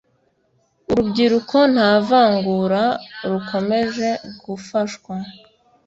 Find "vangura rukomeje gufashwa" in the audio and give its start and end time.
2.07-5.15